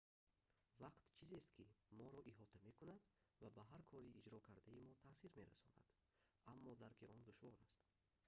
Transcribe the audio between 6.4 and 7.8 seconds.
аммо дарки он душвор аст